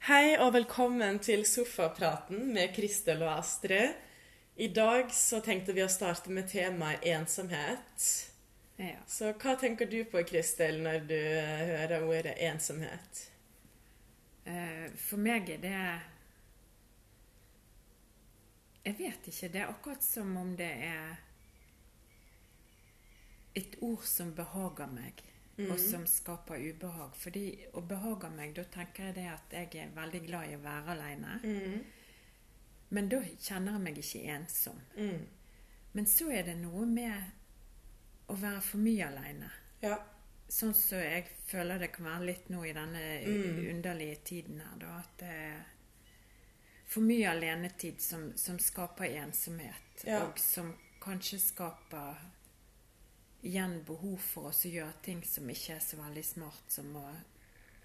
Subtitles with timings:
[0.00, 3.98] Hei og velkommen til Sofapraten med Kristel og Astrid.
[4.56, 8.06] I dag så tenkte vi å starte med temaet ensomhet.
[8.80, 8.96] Ja.
[9.04, 13.20] Så hva tenker du på, Kristel, når du eh, hører ordet ensomhet?
[14.48, 15.74] Eh, For meg er det
[18.86, 19.52] Jeg vet ikke.
[19.52, 21.20] Det er akkurat som om det er
[23.52, 25.20] et ord som behager meg,
[25.68, 27.16] og som skaper ubehag.
[27.16, 27.44] Fordi
[27.76, 30.94] å behage meg, da tenker jeg det at jeg er veldig glad i å være
[30.94, 31.34] alene.
[32.90, 34.80] Men da kjenner jeg meg ikke ensom.
[34.96, 35.26] Mm.
[35.92, 39.50] Men så er det noe med å være for mye alene.
[39.82, 39.98] Ja.
[40.50, 43.04] Sånn som jeg føler det kan være litt nå i denne
[43.70, 44.96] underlige tiden her, da.
[44.98, 45.60] At det er
[46.90, 50.02] for mye alenetid som, som skaper ensomhet.
[50.02, 50.24] Ja.
[50.24, 52.18] Og som kanskje skaper
[53.42, 57.06] igjen behov for oss å gjøre ting som ikke er så veldig smart, som å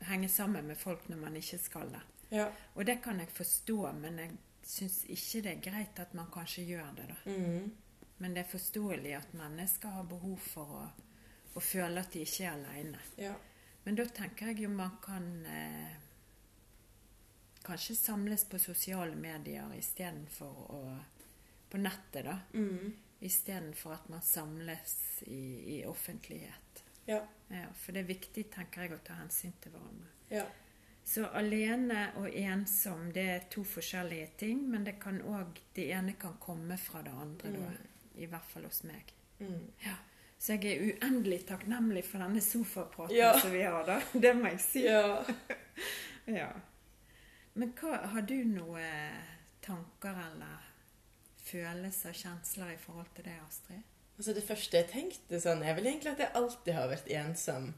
[0.10, 2.04] henge sammen med folk når man ikke skal det.
[2.36, 2.50] Ja.
[2.74, 6.66] Og det kan jeg forstå, men jeg syns ikke det er greit at man kanskje
[6.68, 7.18] gjør det, da.
[7.32, 7.72] Mm.
[8.18, 10.86] Men det er forståelig at mennesker har behov for å,
[11.56, 13.04] å føle at de ikke er alene.
[13.20, 13.36] Ja.
[13.86, 15.98] Men da tenker jeg jo man kan eh,
[17.66, 20.86] kanskje samles på sosiale medier istedenfor å
[21.66, 22.36] På nettet, da.
[22.54, 22.94] Mm.
[23.20, 26.84] Istedenfor at man samles i, i offentlighet.
[27.06, 27.22] Ja.
[27.48, 30.10] Ja, for det er viktig, tenker jeg, å ta hensyn til hverandre.
[30.34, 30.46] Ja.
[31.06, 36.16] Så alene og ensom, det er to forskjellige ting, men det kan òg Det ene
[36.18, 37.72] kan komme fra det andre, da.
[38.18, 39.14] I hvert fall hos meg.
[39.40, 39.68] Mm.
[39.86, 39.94] Ja.
[40.40, 43.32] Så jeg er uendelig takknemlig for denne sofapraten Ja.
[43.40, 44.00] som vi har, da.
[44.26, 44.86] Det må jeg si.
[44.88, 45.24] ja.
[46.26, 46.50] Ja.
[47.54, 49.20] Men hva, har du noen
[49.62, 50.64] tanker eller
[51.56, 53.84] følelser, kjensler i forhold til det, Astrid?
[54.18, 57.74] Altså Det første jeg tenkte, sånn, er vel egentlig at jeg alltid har vært ensom.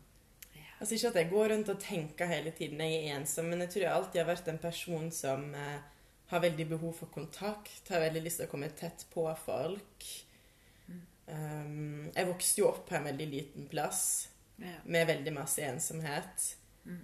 [0.53, 0.66] Ja.
[0.80, 3.73] Altså Ikke at jeg går rundt og tenker hele tiden jeg er ensom, men jeg
[3.73, 5.80] tror jeg alltid har vært en person som eh,
[6.30, 10.08] har veldig behov for kontakt, har veldig lyst til å komme tett på folk.
[11.28, 14.30] Um, jeg vokste jo opp på en veldig liten plass
[14.62, 14.78] Ja.
[14.85, 16.46] med veldig masse ensomhet.
[16.85, 17.01] Mm.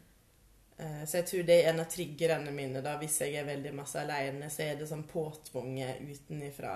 [0.84, 3.72] Eh, så jeg tror det er en av triggerne mine da, hvis jeg er veldig
[3.78, 6.76] masse alene, så er det sånn påtvunget utenifra.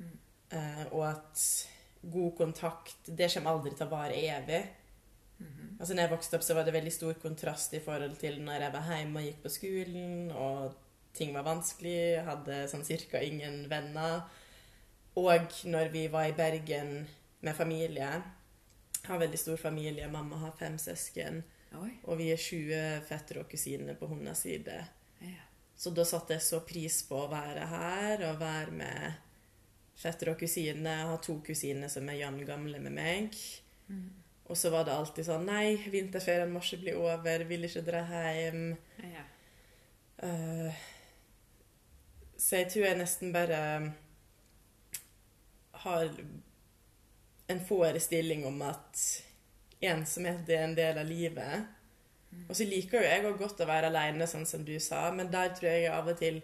[0.00, 0.16] Mm.
[0.58, 1.46] Eh, og at
[2.00, 4.62] god kontakt, det kommer aldri til å vare evig.
[5.38, 5.76] Mhm.
[5.78, 8.66] Altså når jeg vokste opp, så var det veldig stor kontrast i forhold til når
[8.66, 10.74] jeg var hjemme og gikk på skolen, og
[11.16, 14.26] ting var vanskelig, hadde sånn cirka ingen venner.
[15.16, 17.08] Og når vi var i Bergen
[17.40, 18.10] med familie.
[19.00, 20.08] Jeg har veldig stor familie.
[20.12, 21.42] Mamma har fem søsken.
[21.78, 21.90] Oi.
[22.10, 24.78] Og vi er 20 fettere og kusiner på hennes side.
[25.22, 25.44] Ja.
[25.76, 29.20] Så da satte jeg så pris på å være her og være med
[30.00, 30.90] fettere og kusiner.
[30.90, 33.38] Jeg har to kusiner som er jevngamle med meg.
[33.88, 34.08] Mm.
[34.50, 37.46] Og så var det alltid sånn Nei, vinterferien må ikke bli over.
[37.46, 38.64] Vil ikke dra hjem.
[39.06, 39.26] Ja.
[40.20, 40.86] Uh,
[42.36, 43.60] så jeg tror jeg nesten bare
[45.84, 46.10] har
[47.50, 49.00] en forestilling om at
[49.80, 51.68] ensomhet er en del av livet.
[52.46, 55.32] Og så liker jo jeg òg godt å være alene, sånn som du sa, men
[55.32, 56.40] der tror jeg jeg av og til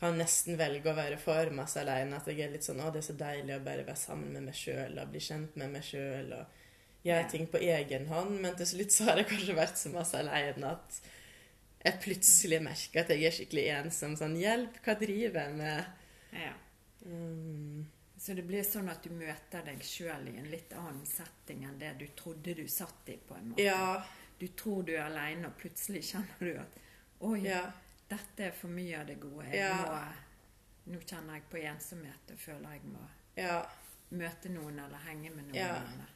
[0.00, 2.18] kan nesten velge å være for masse alene.
[2.18, 4.48] At jeg er litt sånn Å, det er så deilig å bare være sammen med
[4.50, 6.62] meg sjøl og bli kjent med meg sjøl og
[7.06, 8.36] gjøre ting på egen hånd.
[8.42, 11.00] Men til slutt så har jeg kanskje vært så masse alene at
[11.86, 14.16] jeg plutselig merker at jeg er skikkelig ensom.
[14.20, 15.92] Sånn Hjelp, hva driver jeg med?
[16.36, 16.54] ja.
[17.06, 17.84] Mm,
[18.26, 21.76] Så det blir sånn at du møter deg sjøl i en litt annen setting enn
[21.78, 23.62] det du trodde du satt i, på en måte.
[23.62, 24.02] ja.
[24.38, 26.74] Du tror du er aleine, og plutselig kjenner du at
[27.24, 27.62] Oi, Ja.
[28.10, 29.46] dette er for mye av det gode.
[29.46, 29.76] Jeg Ja.
[29.78, 33.06] må, nå kjenner jeg på ensomhet og føler jeg må
[33.36, 33.62] ja.
[34.10, 35.56] møte noen eller henge med noen.
[35.56, 36.10] Eller.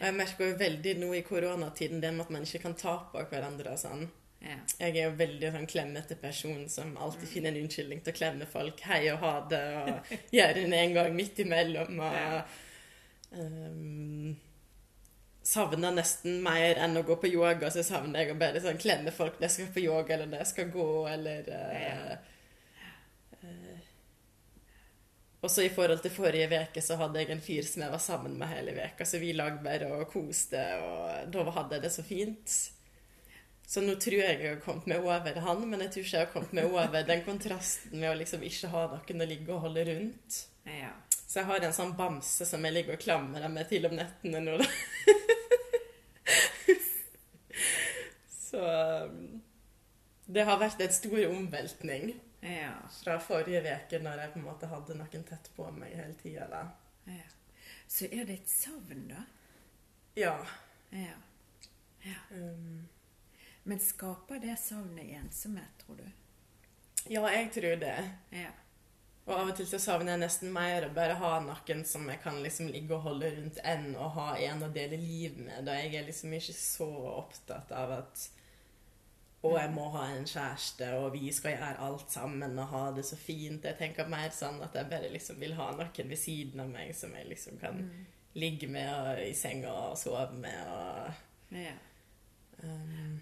[0.00, 3.26] Jeg merker jo veldig nå i koronatiden det med at man ikke kan ta på
[3.28, 4.10] hverandre og sånn.
[4.46, 4.56] Ja.
[4.78, 8.46] Jeg er jo veldig sånn klemmete person som alltid finner en unnskyldning til å klemme
[8.50, 8.82] folk.
[8.86, 12.00] Hei og ha det, og gjøre det en gang midt imellom.
[12.00, 12.40] Og Ja.
[13.36, 14.36] Um,
[15.46, 19.12] savner nesten mer enn å gå på yoga, så savner jeg å bare sånn klemme
[19.14, 22.14] folk når jeg skal på yoga, eller når jeg skal gå, eller uh,
[23.42, 23.84] eh,
[25.46, 28.34] Også i forhold til forrige uke så hadde jeg en fyr som jeg var sammen
[28.38, 32.06] med hele veka, så vi lag bare og koste, og da hadde jeg det så
[32.06, 32.56] fint.
[33.66, 36.26] Så nå tror jeg jeg har kommet meg over han, men jeg tror ikke jeg
[36.26, 39.64] har kommet meg over den kontrasten med å liksom ikke ha noen å ligge og
[39.66, 40.44] holde rundt.
[40.70, 40.92] ja.
[41.26, 44.38] Så jeg har en sånn bamse som jeg ligger og klamrer meg til om nettene
[44.44, 44.52] nå.
[44.60, 44.68] da.
[48.28, 48.60] Så
[49.06, 49.42] um,
[50.26, 52.12] det har vært en stor omveltning
[52.46, 52.72] Ja.
[53.02, 56.46] fra forrige uke, når jeg på en måte hadde noen tett på meg hele tida.
[56.50, 56.62] da.
[57.10, 57.26] ja.
[57.88, 59.22] Så er det et savn, da?
[60.18, 60.36] Ja.
[60.90, 61.18] Ja.
[62.06, 62.20] ja.
[62.30, 62.86] Um,
[63.66, 66.06] Men skaper det savnet ensomhet, tror du?
[67.10, 67.96] Ja, jeg tror det.
[68.34, 68.52] Ja.
[69.26, 72.20] Og av og til så savner jeg nesten mer å bare ha noen som jeg
[72.22, 75.66] kan liksom ligge og holde rundt, enn å ha en å dele liv med.
[75.66, 78.26] Da jeg er liksom ikke så opptatt av at
[79.42, 83.06] å, jeg må ha en kjæreste, og vi skal gjøre alt sammen og ha det
[83.06, 83.66] så fint.
[83.66, 86.94] Jeg tenker mer sånn at jeg bare liksom vil ha noen ved siden av meg
[86.94, 87.82] som jeg liksom kan
[88.38, 91.74] ligge med og, i senga og sove med og ja.
[92.62, 93.18] um,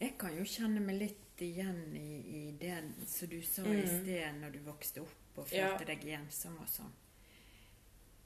[0.00, 2.08] Jeg kan jo kjenne meg litt igjen i,
[2.38, 2.76] i det
[3.10, 5.68] som du sa i sted når du vokste opp og Ja.
[5.76, 6.92] følte deg ensom og sånn.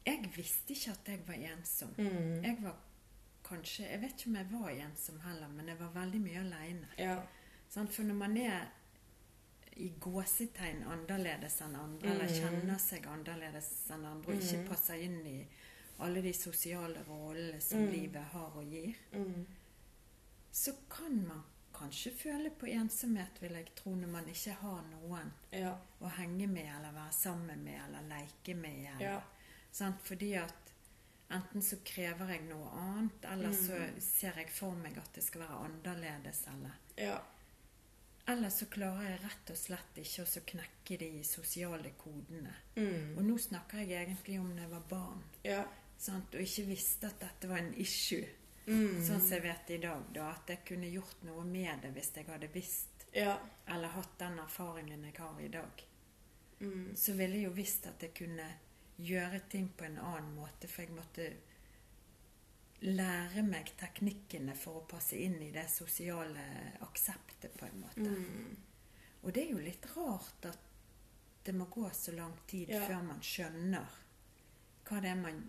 [0.07, 1.91] Jeg visste ikke at jeg var ensom.
[1.99, 2.77] mm, Jeg var
[3.45, 6.89] kanskje Jeg vet ikke om jeg var ensom heller, men jeg var veldig mye aleine.
[6.99, 7.23] Ja.
[7.69, 7.93] Sant?
[7.93, 8.69] For når man er
[9.77, 12.35] i gåsetegn annerledes enn andre, eller Mm.
[12.41, 15.47] kjenner seg annerledes enn andre, og ikke passer inn i
[16.01, 17.91] alle de sosiale rollene som Mm.
[17.93, 19.47] livet har og gir, Mm,
[20.53, 21.43] så kan man
[21.79, 25.75] kanskje føle på ensomhet, vil jeg tro, når man ikke har noen ja.
[26.01, 28.85] å henge med, eller være sammen med, eller leke med.
[28.95, 29.21] Eller, Ja.
[29.73, 30.01] sant?
[30.03, 30.73] Fordi at
[31.31, 34.01] enten så krever jeg noe annet, eller så Mm.
[34.01, 37.19] ser jeg for meg at det skal være annerledes, eller Ja.
[38.29, 42.55] Eller så klarer jeg rett og slett ikke å knekke de sosiale kodene.
[42.77, 45.65] Mm, Og nå snakker jeg egentlig om da jeg var barn, ja.
[45.97, 46.35] sant?
[46.35, 48.27] og ikke visste at dette var en issue.
[48.69, 50.27] Mm, Sånn som jeg vet i dag, da.
[50.35, 53.39] At jeg kunne gjort noe med det hvis jeg hadde visst, ja.
[53.67, 55.85] eller hatt den erfaringen jeg har i dag.
[56.61, 58.49] Mm, Så ville jeg jo visst at jeg kunne
[58.99, 61.29] gjøre ting på en annen måte, for jeg måtte
[62.81, 66.45] lære meg teknikkene for å passe inn i det sosiale
[66.87, 68.01] akseptet, på en måte.
[68.01, 68.57] mm,
[69.23, 70.59] Og det er jo litt rart at
[71.45, 72.85] det må gå så lang tid Ja.
[72.87, 73.89] før man skjønner
[74.85, 75.41] hva det er man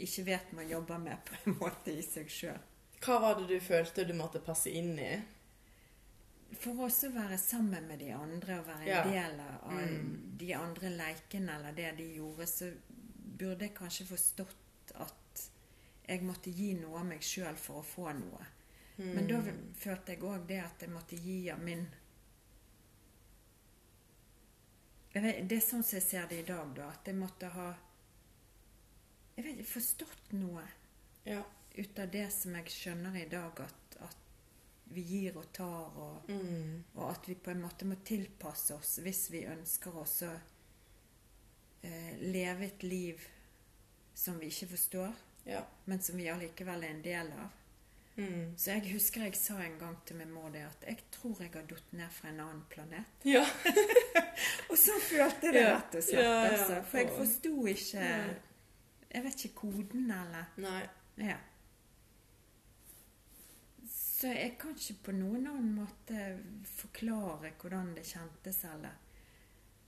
[0.00, 2.58] ikke vet man jobber med på en måte i seg sjøl.
[3.00, 5.12] Hva var det du følte du måtte passe inn i?
[6.60, 9.02] For også å være sammen med de andre og være Ja.
[9.02, 10.36] en del av Mm.
[10.38, 12.72] de andre leikene eller det de gjorde, så
[13.38, 15.50] burde jeg kanskje forstått at
[16.08, 18.46] jeg måtte gi noe av meg sjøl for å få noe.
[18.98, 19.74] Men da Mm.
[19.78, 21.86] følte jeg òg det at jeg måtte gi av min
[25.12, 26.88] Det er sånn som jeg ser det i dag, da.
[26.90, 27.74] At jeg måtte ha
[29.40, 30.62] Jeg vet Forstått noe
[31.24, 31.42] Ja.
[31.78, 34.16] ut av det som jeg skjønner i dag, at, at
[34.92, 36.84] vi gir og tar, og, Mm.
[36.96, 40.32] og at vi på en måte må tilpasse oss hvis vi ønsker oss å
[41.82, 43.20] eh, leve et liv
[44.14, 45.12] som vi ikke forstår,
[45.46, 45.62] Ja.
[45.86, 47.48] men som vi allikevel er en del av.
[48.16, 48.52] Mm.
[48.58, 51.52] Så jeg husker jeg sa en gang til min mor det at jeg tror jeg
[51.54, 53.04] har datt ned fra en annen planet.
[53.24, 53.44] Ja.
[54.70, 56.24] Og så følte jeg det rett og slett.
[56.24, 56.50] Ja.
[56.50, 58.36] Altså, for jeg forsto ikke.
[59.10, 60.82] Jeg vet ikke koden, eller Nei.
[61.16, 61.36] Ja.
[63.90, 66.24] Så jeg kan ikke på noen annen måte
[66.76, 68.98] forklare hvordan det kjentes eller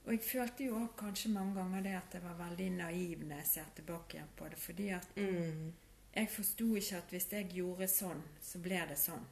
[0.07, 3.37] Og jeg følte jo også kanskje mange ganger det at jeg var veldig naiv når
[3.43, 4.59] jeg ser tilbake igjen på det.
[4.59, 5.73] Fordi at Mm.
[6.17, 9.27] jeg forsto ikke at hvis jeg gjorde sånn, så ble det sånn.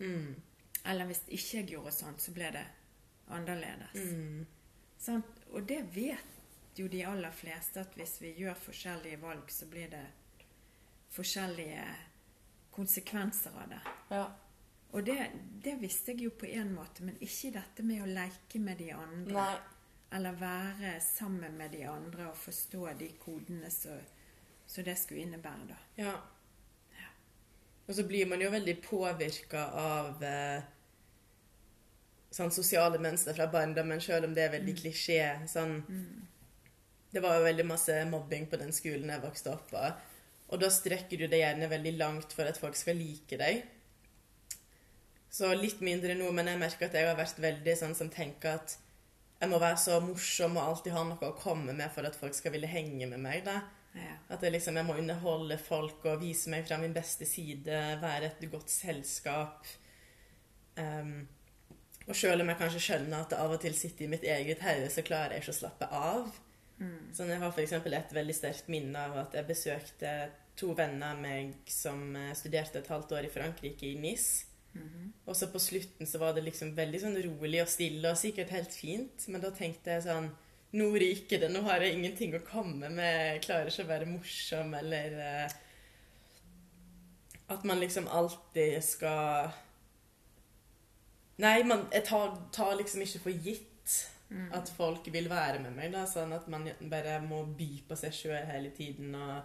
[0.00, 0.34] Mm.
[0.86, 2.64] Eller hvis ikke jeg gjorde sånn, så ble det
[3.28, 3.94] annerledes.
[4.14, 4.46] Mm.
[4.98, 5.22] Sånn?
[5.52, 6.37] Og det vet
[6.78, 10.04] jo de aller fleste, at hvis vi gjør forskjellige valg, så blir det
[11.14, 11.86] forskjellige
[12.74, 13.80] konsekvenser av det.
[14.10, 14.26] Ja.
[14.90, 15.18] Og det,
[15.64, 18.92] det visste jeg jo på en måte, men ikke dette med å leke med de
[18.96, 19.34] andre.
[19.34, 19.58] Nei.
[20.16, 25.76] Eller være sammen med de andre og forstå de kodene som det skulle innebære, da.
[26.00, 26.14] Ja.
[27.88, 30.64] Og så blir man jo veldig påvirka av eh,
[32.32, 35.22] sånn sosiale mønster fra barndommen, sjøl om det er veldig klisjé.
[35.48, 35.78] Sånn
[37.12, 39.84] Det var jo veldig masse mobbing på den skolen jeg vokste opp på.
[40.48, 43.62] Og da strekker du deg gjerne veldig langt for at folk skal like deg.
[45.32, 48.56] Så litt mindre nå, men jeg merker at jeg har vært veldig sånn som tenker
[48.56, 48.78] at
[49.38, 52.34] jeg må være så morsom og alltid ha noe å komme med for at folk
[52.34, 53.44] skal ville henge med meg.
[53.46, 53.60] da.
[53.94, 54.16] Ja.
[54.34, 58.32] At jeg, liksom, jeg må underholde folk og vise meg fra min beste side, være
[58.32, 59.68] et godt selskap.
[60.78, 61.28] Um,
[62.08, 64.62] og selv om jeg kanskje skjønner at det av og til sitter i mitt eget
[64.64, 66.28] hode, så klarer jeg ikke å slappe av.
[66.78, 67.08] Mm.
[67.14, 67.72] Sånn, jeg har f.eks.
[67.74, 70.12] et veldig sterkt minne av at jeg besøkte
[70.58, 74.46] to venner av meg som eh, studerte et halvt år i Frankrike, i Nis.
[74.74, 75.12] Mm -hmm.
[75.24, 78.50] Og så på slutten så var det liksom veldig sånn rolig og stille og sikkert
[78.50, 79.28] helt fint.
[79.28, 80.30] Men da tenkte jeg sånn
[80.70, 81.48] Nå ryker det.
[81.48, 83.34] Nå har jeg ingenting å komme med.
[83.34, 85.50] Jeg klarer ikke å være morsom eller uh,
[87.48, 89.50] At man liksom alltid skal
[91.38, 94.52] Nei, man, jeg tar, tar liksom ikke for gitt Mm.
[94.52, 95.92] at folk vil være med meg.
[95.92, 99.14] da, Sånn at man bare må by på seg sjøl hele tiden.
[99.14, 99.42] og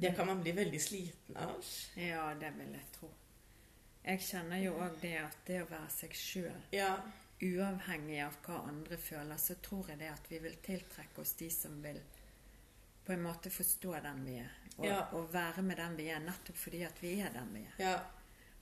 [0.00, 1.58] Det kan man bli veldig sliten av.
[1.96, 3.10] ja, det vil jeg tro.
[4.04, 6.96] Jeg kjenner jo òg det at det å være seg sjøl, Ja.
[7.42, 11.50] uavhengig av hva andre føler, så tror jeg det at vi vil tiltrekke oss de
[11.50, 12.00] som vil
[13.04, 14.50] på en måte forstå den vi er.
[14.78, 15.00] Og, Ja.
[15.12, 17.74] og være med den vi er, nettopp fordi at vi er den vi er.
[17.78, 18.00] Ja.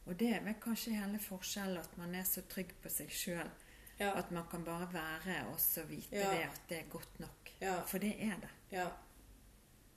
[0.06, 3.50] Og det er vel kanskje hele forskjellen, at man er så trygg på seg sjøl.
[3.98, 4.12] Ja.
[4.14, 6.30] At man kan bare være og så vite Ja.
[6.30, 7.50] det at det er godt nok.
[7.60, 7.80] Ja.
[7.86, 8.50] For det er det.
[8.72, 8.88] ja.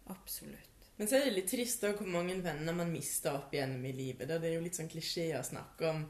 [0.08, 0.68] Absolutt.
[0.98, 3.94] Men så er det litt trist òg hvor mange venner man mister opp igjennom i
[3.96, 4.28] livet.
[4.30, 4.38] Da.
[4.42, 6.04] Det er jo litt sånn klisjé å snakke om.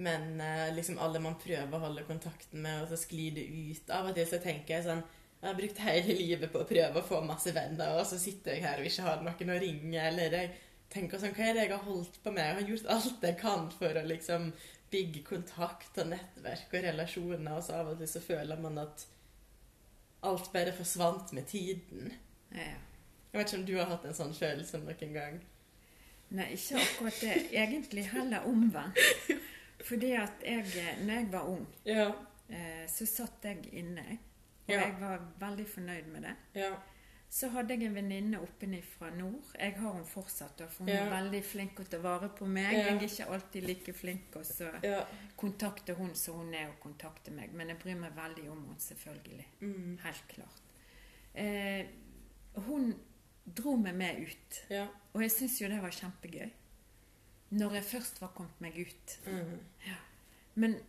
[0.00, 3.90] Men eh, liksom alle man prøver å holde kontakten med, og så sklir det ut.
[3.92, 5.02] Av og til så tenker jeg sånn
[5.40, 8.56] Jeg har brukt hele livet på å prøve å få masse venner, og så sitter
[8.56, 10.02] jeg her og ikke har noen å ringe.
[10.10, 10.50] Eller jeg
[10.92, 12.44] tenker sånn Hva er det jeg har holdt på med?
[12.46, 14.50] Jeg har gjort alt jeg kan for å liksom
[14.90, 19.06] bygge kontakt og nettverk og relasjoner, og så av og til så føler man at
[20.26, 22.12] alt bare forsvant med tiden.
[22.52, 22.74] Ja.
[23.32, 25.36] Jeg vet ikke om du har hatt en sånn følelse noen gang?
[26.34, 27.36] Nei, ikke akkurat det.
[27.52, 28.98] Egentlig heller omvendt.
[29.86, 30.64] Fordi at jeg,
[31.06, 32.08] når jeg var ung, Ja.
[32.50, 34.18] eh, så satt jeg inne.
[34.68, 34.80] Og Ja.
[34.84, 36.34] jeg var veldig fornøyd med det.
[36.54, 36.74] Ja.
[37.30, 39.52] Så hadde jeg en venninne oppenifra nord.
[39.54, 41.04] Jeg har henne fortsatt, for hun Ja.
[41.06, 42.72] er veldig flink til å vare på meg.
[42.72, 42.86] Ja.
[42.88, 45.04] Jeg er ikke alltid like flink til å Ja.
[45.36, 47.52] kontakte hun som hun er å kontakte meg.
[47.52, 49.46] Men jeg bryr meg veldig om henne, selvfølgelig.
[49.60, 49.98] Mm.
[50.02, 50.60] Helt klart.
[51.34, 51.86] Eh,
[52.66, 52.94] hun
[53.54, 54.64] dro meg med ut.
[54.68, 54.88] Ja.
[55.14, 56.50] Og jeg syns jo det var kjempegøy.
[57.52, 59.18] Når jeg først var kommet meg ut.
[59.26, 59.58] Mm.
[60.56, 60.80] Men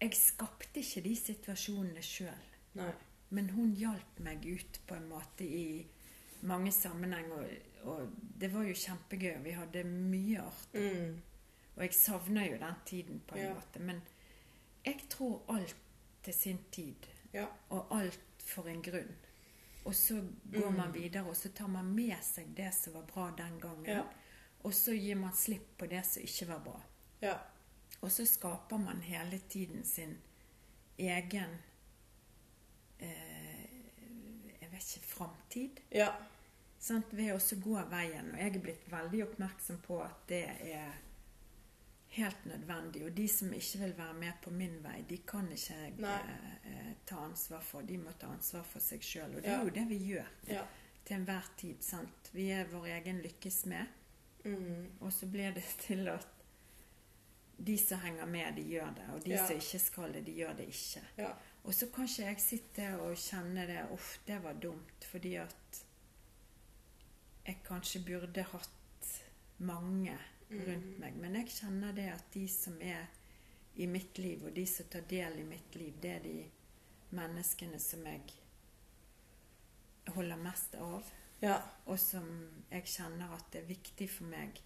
[0.00, 2.46] jeg skapte ikke de situasjonene sjøl.
[3.30, 5.86] Men hun hjalp meg ut på en måte i
[6.42, 7.44] mange sammenhenger.
[7.84, 8.10] Og, og
[8.40, 9.42] det var jo kjempegøy.
[9.44, 10.82] Vi hadde mye artig.
[10.96, 11.20] Mm.
[11.76, 13.54] Og jeg savner jo den tiden på en Ja.
[13.54, 13.78] måte.
[13.80, 14.00] Men
[14.84, 15.76] jeg tror alt
[16.22, 17.06] til sin tid.
[17.32, 17.46] Ja.
[17.70, 19.14] Og alt for en grunn.
[19.84, 20.20] Og så
[20.52, 20.76] går Mm.
[20.76, 23.86] man videre, og så tar man med seg det som var bra den gangen.
[23.86, 24.02] Ja.
[24.64, 26.80] Og så gir man slipp på det som ikke var bra.
[27.22, 27.38] Ja.
[28.02, 30.18] Og så skaper man hele tiden sin
[30.98, 31.50] egen
[33.00, 33.64] eh,
[34.60, 35.80] Jeg vet ikke framtid.
[35.90, 36.12] Ja.
[36.78, 37.12] Sant?
[37.12, 38.30] Ved å gå veien.
[38.32, 40.92] Og jeg er blitt veldig oppmerksom på at det er
[42.16, 43.04] helt nødvendig.
[43.06, 46.56] Og de som ikke vil være med på min vei, de kan ikke jeg eh,
[46.70, 47.82] eh, ta ansvar for.
[47.86, 49.36] De må ta ansvar for seg sjøl.
[49.36, 49.60] Og det Ja.
[49.60, 50.64] er jo det vi gjør Ja.
[51.04, 51.82] til enhver tid.
[51.82, 52.30] sant?
[52.32, 53.86] Vi er vår egen lykkes med.
[54.44, 54.90] Mm.
[55.00, 56.26] Og så blir det til at
[57.58, 59.08] de som henger med, de gjør det.
[59.14, 59.46] Og de Ja.
[59.46, 61.00] som ikke skal det, de gjør det ikke.
[61.64, 65.04] Og så kan ikke jeg sitte og kjenne det Uff, det var dumt.
[65.10, 65.84] Fordi at
[67.46, 69.10] jeg kanskje burde hatt
[69.58, 70.18] mange
[70.50, 71.16] rundt meg.
[71.20, 73.08] Men jeg kjenner det at de som er
[73.80, 76.36] i mitt liv, og de som tar del i mitt liv, det er de
[77.16, 78.22] menneskene som jeg
[80.14, 81.12] holder mest av.
[81.40, 81.60] Ja.
[81.86, 82.26] Og som
[82.70, 84.60] jeg kjenner at det er viktig for meg,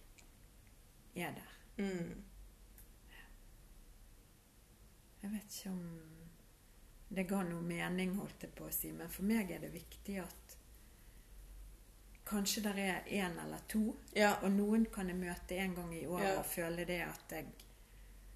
[1.15, 1.53] er der.
[1.77, 2.23] Mm.
[5.21, 6.24] Jeg vet ikke om
[7.09, 10.17] det ga noe mening, holdt jeg på å si, men for meg er det viktig
[10.23, 10.55] at
[12.25, 14.39] kanskje det er én eller to, Ja.
[14.41, 16.39] og noen kan jeg møte en gang i året Ja.
[16.39, 17.45] og føle det at jeg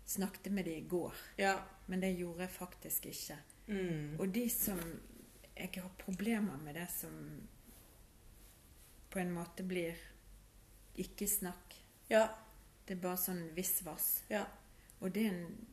[0.06, 1.64] snakket med dem i går, Ja.
[1.88, 3.38] men det gjorde jeg faktisk ikke.
[3.68, 4.20] Mm.
[4.20, 4.80] Og de som
[5.58, 7.42] jeg har problemer med det som
[9.10, 9.96] på en måte blir
[10.98, 11.76] ikke snakk.
[12.10, 12.28] Ja.
[12.86, 14.24] Det er bare sånn visvas.
[14.30, 14.46] Ja.
[15.02, 15.68] Og det er en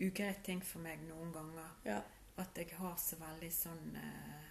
[0.00, 1.70] ugrei ting for meg noen ganger.
[1.86, 2.00] Ja.
[2.36, 4.48] At jeg har så veldig sånn eh,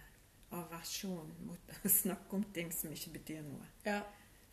[0.58, 3.66] aversjon mot å snakke om ting som ikke betyr noe.
[3.86, 4.00] Ja.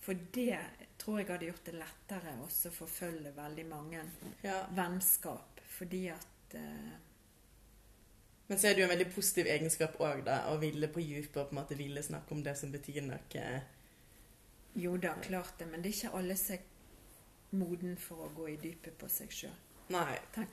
[0.04, 0.60] For det
[1.00, 4.02] tror jeg hadde gjort det lettere også å forfølge veldig mange
[4.44, 4.66] Ja.
[4.76, 5.62] vennskap.
[5.78, 6.94] Fordi at eh,
[8.50, 10.42] Men så er det jo en veldig positiv egenskap òg, da.
[10.52, 13.62] Å ville på dypet og på en måte ville snakke om det som betyr noe.
[14.76, 16.64] Jo da, klart det, men det er ikke alle som er
[17.54, 19.56] moden for å gå i dypet på seg sjøl.
[19.90, 20.18] Nei.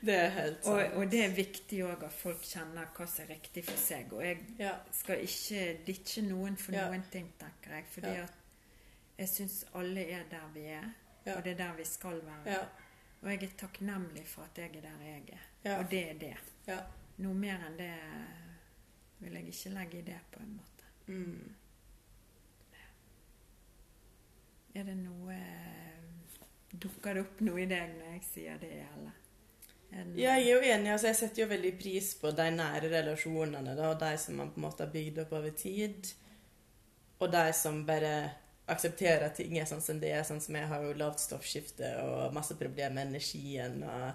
[0.00, 0.94] Det er helt Og, sant.
[0.94, 4.12] og det er viktig òg at folk kjenner hva som er riktig for seg.
[4.12, 4.72] Og jeg Ja.
[4.92, 6.88] skal ikke ditche noen for Ja.
[6.88, 7.84] noen ting, tenker jeg.
[7.90, 8.22] Fordi Ja.
[8.22, 8.32] at
[9.18, 10.84] jeg syns alle er der vi er,
[11.26, 11.36] Ja.
[11.36, 12.68] og det er der vi skal være.
[13.22, 15.78] Og jeg er takknemlig for at jeg er der jeg er.
[15.78, 16.36] Og det er det.
[16.66, 16.78] Ja.
[17.18, 17.94] Noe mer enn det
[19.20, 20.84] vil jeg ikke legge i det, på en måte.
[21.06, 21.54] Mm.
[24.74, 25.34] Er det noe
[26.72, 29.14] Dukker det opp noe i deg når jeg sier det, eller?
[29.90, 30.90] En, Ja, jeg er jo enig.
[30.92, 33.76] altså Jeg setter jo veldig pris på de nære relasjonene.
[33.76, 36.10] Da, og de som man på en måte har bygd opp over tid.
[37.20, 38.12] Og de som bare
[38.68, 40.26] aksepterer at ting er sånn som det er.
[40.28, 43.80] Sånn som jeg har jo lavt stoffskifte og masse problemer med energien.
[43.82, 44.12] og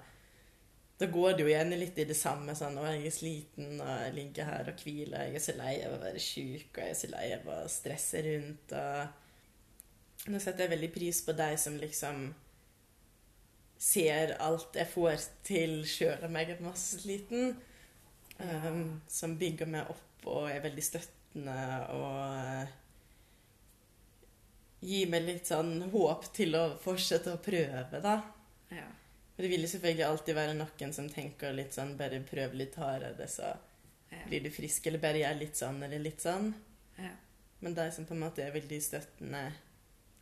[1.01, 2.53] Da går det jo gjerne litt i det samme.
[2.55, 5.25] sånn, og Jeg er sliten, og jeg ligger her og hviler.
[5.25, 7.67] Jeg er så lei av å være sjuk, og jeg er så lei av å
[7.67, 8.71] stresse rundt.
[8.73, 12.33] og Nå setter jeg veldig pris på de som liksom
[13.83, 17.55] ser alt jeg får til sjøl om jeg er masse liten.
[18.39, 21.57] Um, som bygger meg opp og er veldig støttende
[21.93, 22.71] og
[24.83, 28.15] gir meg litt sånn håp til å fortsette å prøve, da.
[28.73, 28.87] Ja.
[29.37, 33.27] Det vil jo selvfølgelig alltid være noen som tenker litt sånn Bare prøv litt hardere,
[33.27, 33.53] så
[34.13, 34.19] Ja.
[34.27, 34.85] blir du frisk.
[34.87, 36.53] Eller bare gjør litt sånn eller litt sånn.
[36.99, 37.09] ja.
[37.61, 39.53] Men de som på en måte er veldig støttende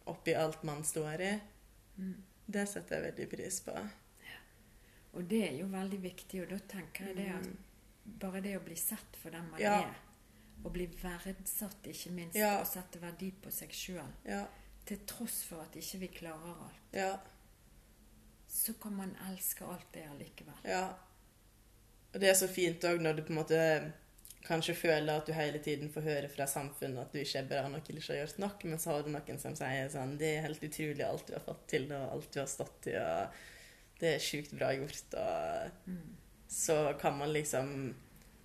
[0.07, 1.39] oppi alt man står i,
[1.99, 2.15] Mm.
[2.51, 3.75] Det setter jeg veldig pris på.
[5.13, 7.57] Og det er jo veldig viktig, og da tenker jeg det at Mm.
[8.19, 9.81] bare det å bli sett for den man Ja.
[9.81, 9.95] er,
[10.63, 12.59] og bli verdsatt, ikke minst, Ja.
[12.59, 14.45] og sette verdi på seg sjøl, Ja.
[14.85, 17.17] til tross for at ikke vi klarer alt, Ja.
[18.47, 20.53] så kan man elske alt det allikevel.
[20.65, 20.93] Ja.
[22.13, 23.93] Og det er så fint òg når du på en måte
[24.45, 27.63] kanskje føler at du hele tiden får høre fra samfunnet at du ikke er bra
[27.69, 30.29] nok eller ikke har gjort nok, men så har du noen som sier sånn Det
[30.35, 33.41] er helt utrolig alt du har fått til, og alt du har stått i, og
[34.01, 36.15] det er sjukt bra gjort, og Mm.
[36.47, 37.93] så kan man liksom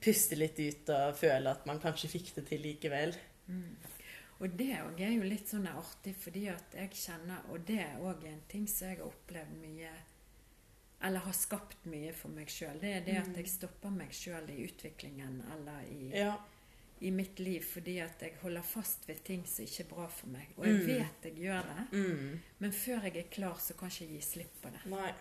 [0.01, 3.15] puste litt ut og føle at man kanskje fikk det til likevel.
[3.49, 3.77] Mm.
[4.41, 8.03] Og det òg er jo litt sånn artig, fordi at jeg kjenner Og det er
[8.05, 9.91] òg en ting som jeg har opplevd mye
[11.05, 12.79] Eller har skapt mye for meg sjøl.
[12.81, 16.37] Det er det at jeg stopper meg sjøl i utviklingen eller i, Ja.
[17.01, 20.27] i mitt liv fordi at jeg holder fast ved ting som ikke er bra for
[20.29, 20.49] meg.
[20.57, 20.87] Og jeg Mm.
[20.87, 22.41] vet jeg gjør det, Mm.
[22.59, 24.87] men før jeg er klar, så kan jeg ikke gi slipp på det.
[24.87, 25.13] Nei.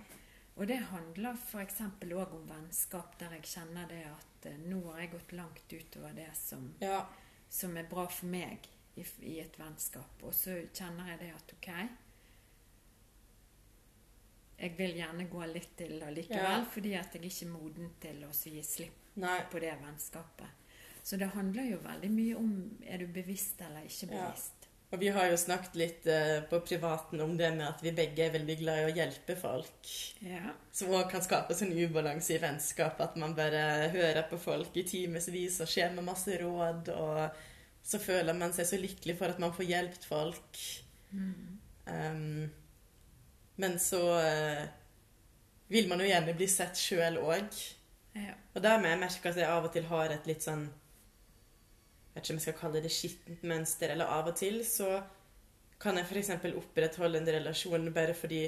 [0.57, 1.81] Og det handler f.eks.
[1.81, 6.13] òg om vennskap, der jeg kjenner det at eh, nå har jeg gått langt utover
[6.15, 7.05] det som, Ja.
[7.49, 8.59] som er bra for meg
[8.95, 10.23] i, i et vennskap.
[10.23, 11.89] Og så kjenner jeg det at ok
[14.59, 16.65] Jeg vil gjerne gå litt til allikevel, Ja.
[16.71, 19.41] fordi at jeg ikke er moden til å gi slipp Nei.
[19.51, 20.47] på det vennskapet.
[21.03, 24.29] Så det handler jo veldig mye om er du bevisst eller ikke Ja.
[24.29, 24.51] bevisst.
[24.91, 28.19] Og vi har jo snakket litt uh, på privaten om det med at vi begge
[28.27, 29.89] er veldig glad i å hjelpe folk.
[30.21, 30.53] Ja.
[30.71, 33.01] Som òg kan skape sånn ubalanse i vennskap.
[33.01, 36.89] At man bare hører på folk i timevis og skjer med masse råd.
[36.95, 37.31] Og
[37.83, 40.61] så føler man seg så lykkelig for at man får hjulpet folk.
[41.11, 41.59] Mm.
[41.87, 42.51] Um,
[43.61, 44.65] men så eh,
[45.71, 47.59] vil man jo gjerne bli sett sjøl òg.
[48.17, 48.35] ja.
[48.55, 52.15] Og der må jeg merke at jeg av og til har et litt sånn Jeg
[52.15, 55.01] vet ikke om jeg skal kalle det skittent mønster, eller av og til så
[55.83, 56.29] kan jeg f.eks.
[56.55, 58.45] opprettholde en relasjon bare fordi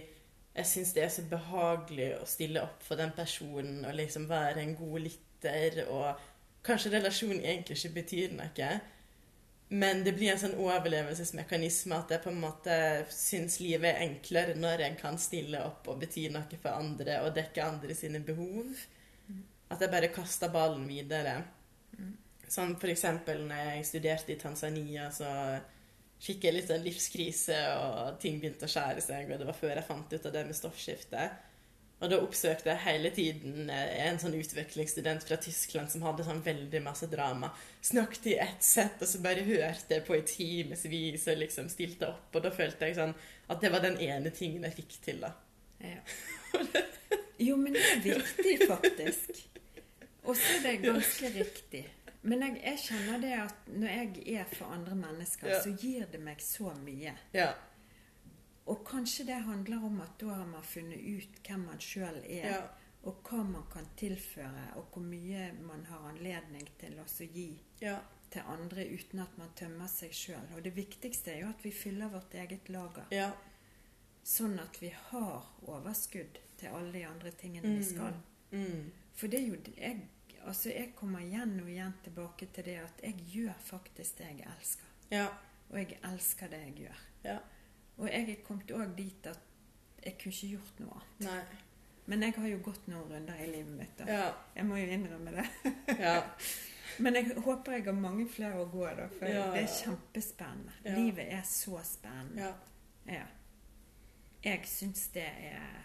[0.57, 4.63] jeg syns det er så behagelig å stille opp for den personen og liksom være
[4.63, 6.23] en god lytter, og
[6.65, 8.69] kanskje relasjonen egentlig ikke betyr noe.
[9.69, 12.75] Men det blir en sånn overlevelsesmekanisme at jeg på en måte
[13.11, 17.33] syns livet er enklere når jeg kan stille opp og bety noe for andre og
[17.35, 18.71] dekke andre sine behov.
[19.67, 21.41] At jeg bare kaster ballen videre.
[22.47, 25.27] Som for eksempel når jeg studerte i Tanzania, så
[26.23, 29.75] fikk jeg litt sånn livskrise, og ting begynte å skjære seg, og det var før
[29.75, 31.27] jeg fant ut av det med stoffskifte.
[31.97, 36.43] Og da oppsøkte jeg hele tiden eh, en sånn utvekslingsstudent fra Tyskland som hadde sånn
[36.45, 37.49] veldig masse drama.
[37.81, 42.11] Snakket i ett sett, og så bare hørte jeg på i timevis og liksom stilte
[42.11, 42.29] opp.
[42.37, 43.15] Og da følte jeg sånn
[43.49, 45.33] at det var den ene tingen jeg fikk til, da.
[45.81, 46.01] Ja.
[47.37, 49.43] Jo, men det er viktig, faktisk.
[50.25, 51.83] Og så er det ganske riktig.
[52.25, 55.59] Men jeg, jeg kjenner det at når jeg er for andre mennesker, Ja.
[55.61, 57.13] så gir det meg så mye.
[57.37, 57.51] Ja.
[58.67, 62.49] Og kanskje det handler om at da har man funnet ut hvem man sjøl er,
[62.51, 62.61] Ja.
[63.03, 67.99] og hva man kan tilføre, og hvor mye man har anledning til å gi Ja.
[68.31, 70.55] til andre uten at man tømmer seg sjøl.
[70.55, 73.31] Og det viktigste er jo at vi fyller vårt eget lager, Ja.
[74.23, 78.13] sånn at vi har overskudd til alle de andre tingene vi skal.
[78.51, 78.91] Mm.
[79.13, 80.01] For det er jo jeg,
[80.45, 84.47] altså jeg kommer igjen og igjen tilbake til det at jeg gjør faktisk det jeg
[84.57, 84.85] elsker.
[85.11, 85.27] Ja.
[85.69, 86.99] Og jeg elsker det jeg gjør.
[87.23, 87.39] Ja.
[87.97, 89.39] Og jeg er kommet òg dit at
[90.05, 91.25] jeg kunne ikke gjort noe annet.
[91.25, 91.63] Nei.
[92.07, 93.97] Men jeg har jo gått noen runder i livet mitt.
[93.99, 94.05] Da.
[94.07, 94.27] Ja.
[94.55, 95.47] Jeg må jo innrømme det.
[95.99, 96.21] Ja.
[97.03, 99.09] Men jeg håper jeg har mange flere å gå, da.
[99.17, 100.77] For Ja, det er kjempespennende.
[100.95, 102.47] Livet er så spennende.
[102.47, 102.53] Ja.
[103.17, 103.25] Ja.
[104.45, 105.83] Jeg syns det er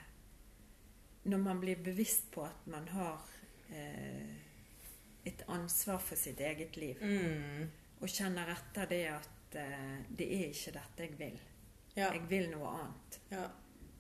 [1.25, 3.21] Når man blir bevisst på at man har
[3.71, 4.33] eh,
[5.27, 7.69] et ansvar for sitt eget liv, Mm.
[8.01, 11.41] og kjenner etter det at eh, det er ikke dette jeg vil.
[11.97, 12.09] Ja.
[12.13, 13.19] Jeg vil noe annet.
[13.31, 13.47] Ja.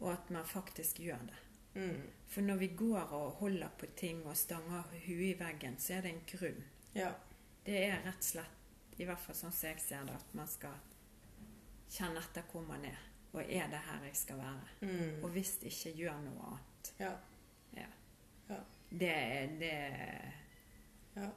[0.01, 1.41] Og at man faktisk gjør det.
[1.75, 2.01] Mm.
[2.29, 6.07] For når vi går og holder på ting og stanger huet i veggen, så er
[6.07, 6.65] det en grunn.
[6.95, 7.13] Ja.
[7.67, 8.59] Det er rett og slett,
[8.99, 10.75] i hvert fall sånn som jeg ser det, at man skal
[11.93, 12.99] kjenne etter hvor man er.
[13.33, 14.75] Og er det her jeg skal være?
[14.83, 15.23] Mm.
[15.25, 16.93] Og hvis ikke, gjør noe annet.
[17.01, 17.13] Ja.
[17.77, 17.89] Ja.
[18.51, 18.59] Ja.
[18.91, 19.77] Det er det
[21.17, 21.31] Ja.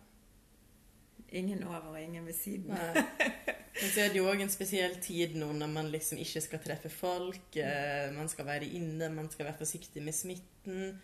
[1.30, 2.68] Ingen over og ingen ved siden.
[2.76, 3.04] Nei.
[3.76, 6.62] Men så er det jo òg en spesiell tid nå når man liksom ikke skal
[6.64, 7.58] treffe folk.
[7.60, 10.96] Eh, man skal være inne, man skal være forsiktig med smitten.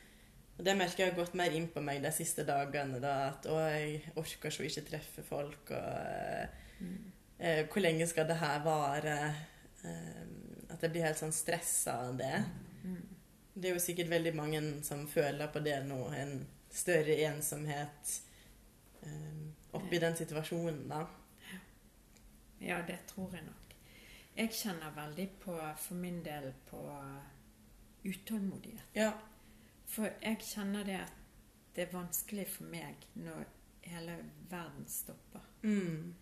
[0.58, 3.02] Og Det merker jeg har gått mer inn på meg de siste dagene.
[3.04, 5.74] da, At å, jeg orker så ikke treffe folk.
[5.76, 6.98] og mm.
[7.40, 9.18] eh, Hvor lenge skal det her vare?
[9.84, 10.24] Eh,
[10.72, 12.36] at jeg blir helt sånn stressa av det.
[13.54, 16.06] Det er jo sikkert veldig mange som føler på det nå.
[16.16, 16.38] En
[16.72, 18.14] større ensomhet
[19.04, 19.42] eh,
[19.76, 21.04] oppi den situasjonen, da.
[22.62, 23.76] Ja, det tror jeg nok.
[24.36, 26.80] Jeg kjenner veldig på, for min del, på
[28.04, 28.84] utålmodighet.
[28.96, 29.12] Ja.
[29.92, 31.18] For jeg kjenner det at
[31.76, 33.46] det er vanskelig for meg når
[33.88, 34.18] hele
[34.52, 35.44] verden stopper.
[35.64, 36.14] Mm.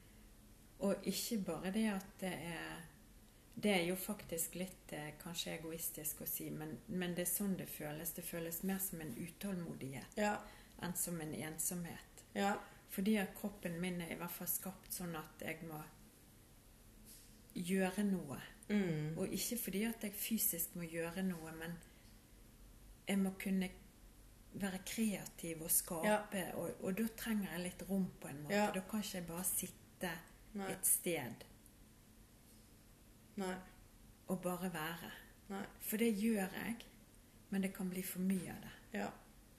[0.79, 2.85] Og ikke bare det at det er
[3.59, 7.57] Det er jo faktisk litt eh, kanskje egoistisk å si, men, men det er sånn
[7.59, 8.13] det føles.
[8.15, 10.37] Det føles mer som en utålmodighet Ja.
[10.81, 12.23] enn som en ensomhet.
[12.33, 12.53] Ja.
[12.89, 15.81] Fordi at kroppen min er i hvert fall skapt sånn at jeg må
[17.59, 18.39] gjøre noe.
[18.69, 19.17] Mm.
[19.17, 21.77] Og ikke fordi at jeg fysisk må gjøre noe, men
[23.07, 23.69] jeg må kunne
[24.53, 26.43] være kreativ og skape.
[26.53, 28.55] Og, og da trenger jeg litt rom på en måte.
[28.55, 28.69] Ja.
[28.73, 30.11] Da kan ikke jeg bare sitte
[30.57, 30.69] Nei.
[30.73, 31.45] et sted
[33.41, 33.55] Nei.
[34.27, 35.11] og bare være.
[35.49, 35.65] Nei.
[35.81, 36.75] For det gjør jeg,
[37.49, 38.75] men det kan bli for mye av det.
[38.99, 39.09] Ja.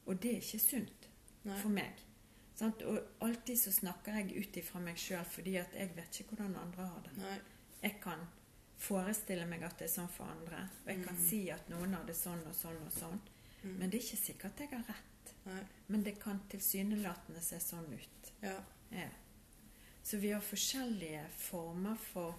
[0.06, 1.10] Og det er ikke sunt
[1.44, 2.06] for meg.
[2.54, 2.82] Sant?
[2.82, 6.58] Og alltid så snakker jeg ut ifra meg sjøl, fordi at jeg vet ikke hvordan
[6.60, 7.14] andre har det.
[7.18, 7.38] Nei.
[7.82, 8.26] Jeg kan
[8.80, 11.24] forestille meg at det er sånn for andre, og jeg kan Mm.
[11.28, 13.20] si at noen har det sånn og sånn og sånn,
[13.62, 13.78] Mm.
[13.78, 15.34] men det er ikke sikkert jeg har rett.
[15.46, 15.62] Nei.
[15.88, 18.32] Men det kan tilsynelatende se sånn ut.
[18.42, 18.62] Ja.
[18.90, 19.08] Ja.
[20.02, 22.34] Så vi har forskjellige former for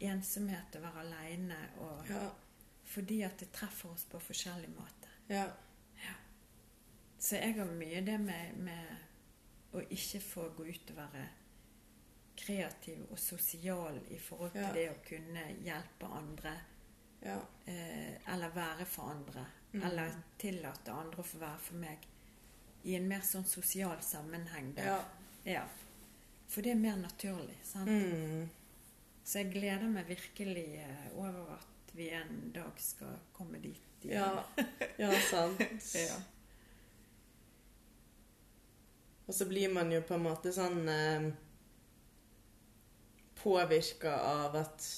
[0.00, 2.30] ensomhet, å være aleine, og Ja.
[2.84, 5.08] fordi at det treffer oss på forskjellig måte.
[5.28, 5.50] Ja.
[7.18, 8.96] Så jeg har mye det med, med
[9.74, 11.28] å ikke få gå ut og være
[12.36, 14.72] kreativ og sosial i forhold til Ja.
[14.72, 16.54] det å kunne hjelpe andre,
[17.22, 17.38] Ja.
[17.66, 19.82] eh, eller være for andre, Mm.
[19.86, 21.98] eller tillate andre å få være for meg,
[22.84, 24.74] i en mer sånn sosial sammenheng.
[24.74, 24.84] Der.
[24.84, 25.04] Ja.
[25.44, 25.64] Ja.
[26.48, 27.56] For det er mer naturlig.
[27.62, 27.88] sant?
[27.88, 28.48] Mm.
[29.24, 34.12] Så jeg gleder meg virkelig eh, over at vi en dag skal komme dit igjen.
[34.14, 34.44] Ja.
[34.98, 35.58] ja, sant.
[35.94, 36.16] Ja.
[39.28, 41.30] Og så blir man jo på en måte sånn eh,
[43.42, 44.90] påvirka av at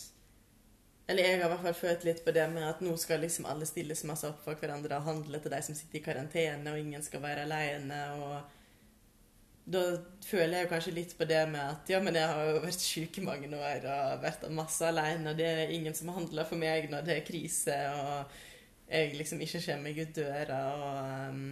[1.09, 3.45] Eller jeg har i hvert fall følt litt på det med at nå skal liksom
[3.45, 6.73] alle stille så masse opp for hverandre og handle til de som sitter i karantene,
[6.73, 7.99] og ingen skal være alene.
[8.25, 9.83] Og da
[10.25, 13.21] føler jeg kanskje litt på det med at ja, men jeg har jo vært syk
[13.21, 16.89] i mange år og vært masse alene, og det er ingen som handler for meg
[16.89, 18.41] når det er krise, og
[18.89, 20.65] jeg liksom ikke kommer meg ut døra.
[20.73, 21.31] og...
[21.37, 21.47] um,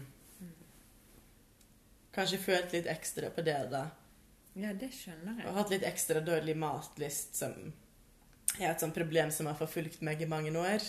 [2.12, 3.86] Kanskje følt litt ekstra på det, da.
[4.54, 5.48] Ja, det skjønner jeg.
[5.48, 7.54] Og hatt litt ekstra dårlig matlyst, som
[8.58, 10.84] er et sånt problem som har forfulgt meg i mange år.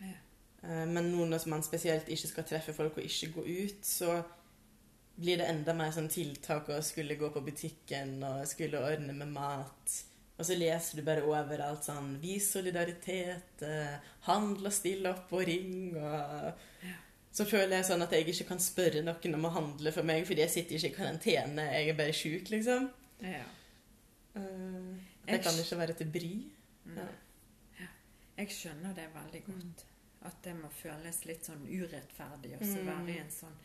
[0.00, 0.16] Ja.
[0.62, 4.20] Eh, Men nå når man spesielt ikke skal treffe folk og ikke gå ut, så
[5.18, 9.32] blir det enda mer sånn tiltak å skulle gå på butikken og skulle ordne med
[9.34, 9.96] mat.
[10.38, 15.42] Og så leser du bare overalt sånn 'Vis solidaritet', eh, 'Handl og still opp og
[15.42, 16.54] ring', og
[17.32, 20.24] så føler jeg sånn at jeg ikke kan spørre noen om å handle for meg,
[20.26, 22.90] fordi jeg sitter ikke i karantene, jeg er bare sjuk, liksom.
[23.22, 23.44] Ja.
[24.36, 26.32] Uh, det kan ikke være til bry.
[26.96, 27.06] Ja.
[28.38, 29.84] Jeg skjønner det veldig godt.
[30.28, 32.86] At det må føles litt sånn urettferdig å Mm.
[32.86, 33.56] være i en sånn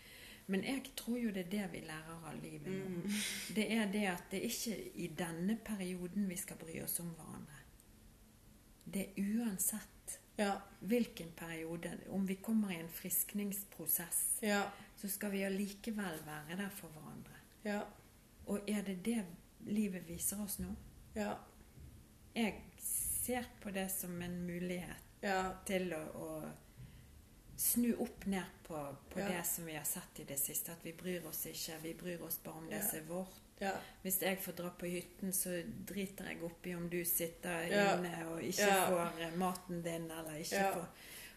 [0.48, 2.88] Men jeg tror jo det er det vi lærer av livet nå.
[2.90, 3.12] Mm.
[3.56, 7.14] Det er det at det er ikke i denne perioden vi skal bry oss om
[7.16, 7.62] hverandre.
[8.86, 10.58] Det er uansett Ja.
[10.82, 12.00] hvilken periode.
[12.10, 14.70] Om vi kommer i en friskningsprosess, Ja.
[14.98, 17.36] så skal vi allikevel være der for hverandre.
[17.64, 17.82] Ja.
[18.48, 19.26] Og er det det
[19.68, 20.74] livet viser oss nå?
[21.16, 21.38] Ja.
[22.34, 25.54] Jeg ser på det som en mulighet Ja.
[25.66, 26.52] til å, å
[27.56, 29.28] snu opp ned på, på Ja.
[29.28, 30.72] det som vi har sett i det siste.
[30.72, 31.78] At vi bryr oss ikke.
[31.82, 33.40] Vi bryr oss bare om det som er vårt.
[33.60, 33.72] Ja.
[34.02, 35.50] Hvis jeg får dra på hytten, så
[35.86, 40.72] driter jeg oppi om du sitter inne og ikke får eh, maten din, eller ikke
[40.74, 40.88] får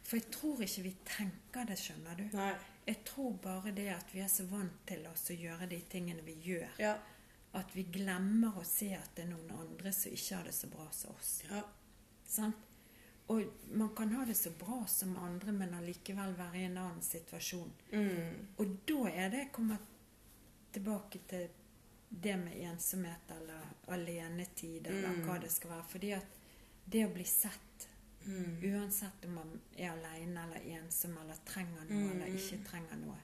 [0.07, 2.25] For jeg tror ikke vi tenker det, skjønner du.
[2.37, 2.55] Nei.
[2.87, 6.23] Jeg tror bare det at vi er så vant til oss å gjøre de tingene
[6.23, 6.97] vi gjør, Ja.
[7.57, 10.69] At vi glemmer å se at det er noen andre som ikke har det så
[10.73, 11.43] bra som oss.
[11.49, 11.63] Ja.
[12.27, 12.57] Sant?
[13.29, 13.43] Og
[13.75, 17.73] man kan ha det så bra som andre, men allikevel være i en annen situasjon.
[17.93, 18.47] Mm.
[18.63, 19.81] Og da er det kommer
[20.73, 21.49] tilbake til
[22.09, 25.25] det med ensomhet eller alenetid, eller Mm.
[25.27, 25.85] hva det skal være.
[25.91, 26.27] Fordi at
[26.87, 27.89] det å bli sett,
[28.27, 28.61] Mm.
[28.63, 32.11] uansett om man er alene eller ensom eller trenger noe Mm.
[32.23, 33.17] eller ikke trenger noe,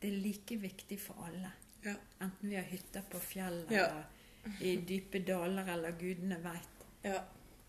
[0.00, 1.52] det er like viktig for alle.
[1.82, 1.94] Ja.
[2.20, 3.86] Enten vi har hytter på fjellet Ja.
[3.86, 4.04] eller
[4.60, 6.86] i dype daler, eller gudene veit.
[7.02, 7.22] Ja.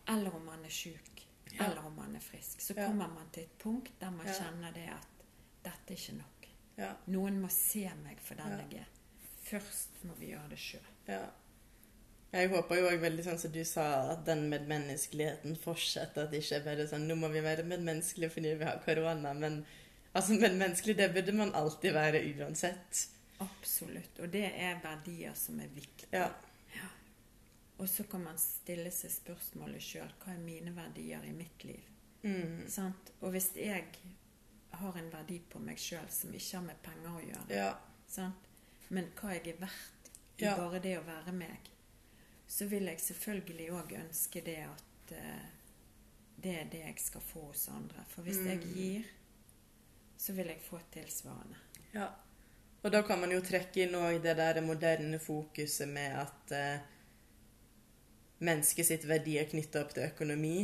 [0.09, 1.25] Eller om man er sjuk,
[1.59, 2.61] eller om man er frisk.
[2.61, 5.07] Så kommer man til et punkt der man kjenner det at
[5.63, 6.47] dette er ikke nok.
[6.77, 6.91] Ja.
[7.07, 8.91] Noen må se meg for den jeg er.
[9.43, 10.89] Først må vi gjøre det sjøl.
[12.33, 13.83] Jeg håper jo òg veldig sånn som du sa,
[14.15, 16.25] at den medmenneskeligheten fortsetter.
[16.25, 19.33] At det ikke er bare sånn Nå må vi være medmenneskelige fordi vi har korona.
[19.37, 19.59] Men
[20.15, 23.03] altså, medmenneskelig, det burde man alltid være uansett.
[23.39, 24.19] Absolutt.
[24.19, 26.09] Og det er verdier som er viktige.
[26.19, 26.29] Ja.
[27.77, 31.81] Og så kan man stille seg spørsmålet sjøl hva er mine verdier i mitt liv?
[32.23, 32.67] Mm.
[32.71, 33.09] Sant?
[33.21, 33.87] Og hvis jeg
[34.71, 37.73] har en verdi på meg sjøl som ikke har med penger å gjøre, Ja.
[38.07, 38.35] sant?
[38.89, 40.55] men hva jeg er verdt i Ja.
[40.57, 41.69] bare det å være meg,
[42.47, 45.49] så vil jeg selvfølgelig òg ønske det at uh,
[46.37, 48.05] det er det jeg skal få hos andre.
[48.09, 48.73] For hvis jeg Mm.
[48.75, 49.03] gir,
[50.17, 51.55] så vil jeg få tilsvarende.
[51.93, 52.09] Ja.
[52.83, 56.81] Og da kan man jo trekke inn òg det der moderne fokuset med at eh,
[58.43, 60.57] mennesket sitt verdi er knytta opp til økonomi.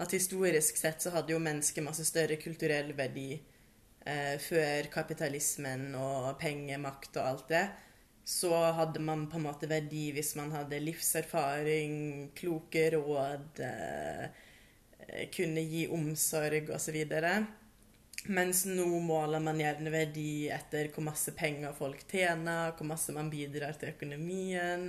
[0.00, 6.32] At historisk sett så hadde jo mennesket masse større kulturell verdi eh, før kapitalismen og
[6.40, 7.66] pengemakt og alt det.
[8.24, 14.24] Så hadde man på en måte verdi hvis man hadde livserfaring, kloke råd, eh,
[15.06, 17.02] eh, kunne gi omsorg osv.
[18.24, 23.28] Mens nå måler man gjerne verdi etter hvor masse penger folk tjener, hvor masse man
[23.32, 24.86] bidrar til økonomien.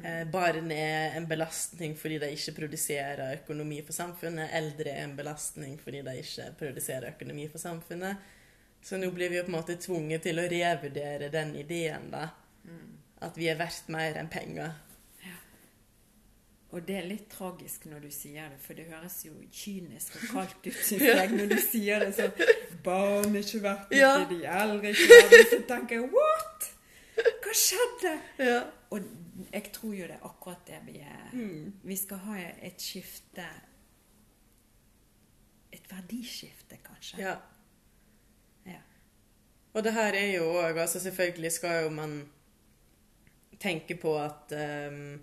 [0.00, 4.54] Eh, barn er en belastning fordi de ikke produserer økonomi for samfunnet.
[4.56, 8.30] Eldre er en belastning fordi de ikke produserer økonomi for samfunnet.
[8.82, 12.30] Så nå blir vi jo på en måte tvunget til å revurdere den ideen, da.
[13.22, 14.72] At vi er verdt mer enn penger.
[16.72, 20.22] Og det er litt tragisk når du sier det, for det høres jo kynisk og
[20.32, 24.12] kaldt ut synes jeg når du sier det sånn Barn er ikke verdt noe, Ja.
[24.30, 25.50] de eldre ikke verdt.
[25.50, 26.70] Så tenker jeg what?
[27.44, 28.14] Hva skjedde?
[28.40, 28.62] Ja.
[28.90, 29.04] Og
[29.52, 31.28] jeg tror jo det er akkurat det vi er.
[31.36, 31.74] Mm.
[31.84, 33.44] Vi skal ha et skifte
[35.72, 37.18] Et verdiskifte, kanskje.
[37.20, 37.36] ja.
[38.66, 38.78] Ja.
[39.74, 42.28] Og det her er jo òg altså Selvfølgelig skal jo man
[43.60, 45.20] tenke på at ehm,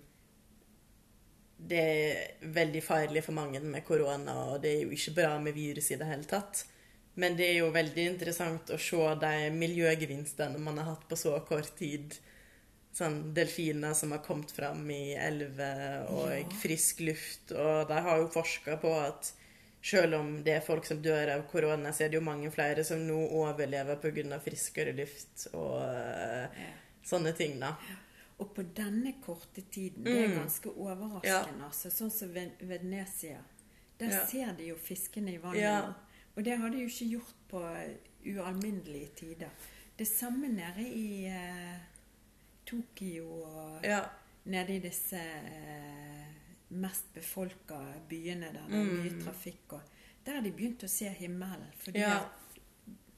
[1.68, 5.54] det er veldig farlig for mange med korona, og det er jo ikke bra med
[5.54, 6.64] virus i det hele tatt.
[7.20, 11.34] Men det er jo veldig interessant å se de miljøgevinstene man har hatt på så
[11.46, 12.16] kort tid.
[12.96, 16.48] Sånn delfiner som har kommet fram i elver, og Ja.
[16.62, 17.52] frisk luft.
[17.52, 19.32] Og de har jo forska på at
[19.82, 22.84] selv om det er folk som dør av korona, så er det jo mange flere
[22.84, 24.40] som nå overlever pga.
[24.40, 26.48] friskere luft og Ja.
[27.04, 27.76] sånne ting, da.
[28.40, 30.38] Og på denne korte tiden, det er Mm.
[30.38, 31.64] ganske overraskende.
[31.66, 33.38] Altså, sånn som Ven- Venezia.
[34.00, 34.26] Der Ja.
[34.26, 35.60] ser de jo fiskene i vannet.
[35.60, 35.92] Ja.
[36.36, 37.60] Og det har de jo ikke gjort på
[38.26, 39.50] ualminnelige tider.
[39.98, 41.76] Det samme nede i eh,
[42.66, 44.00] Tokyo og Ja.
[44.44, 46.26] nede i disse eh,
[46.70, 49.22] mest befolka byene der det er mye Mm.
[49.24, 49.72] trafikk.
[49.72, 49.80] Og
[50.26, 51.66] der har de begynt å se himmelen.
[51.76, 52.18] Fordi Ja.
[52.20, 52.26] at